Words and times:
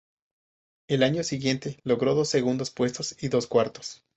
El 0.87 1.03
año 1.03 1.23
siguiente 1.23 1.79
logró 1.83 2.15
dos 2.15 2.27
segundos 2.27 2.71
puestos 2.71 3.15
y 3.21 3.27
dos 3.27 3.45
cuartos. 3.45 4.01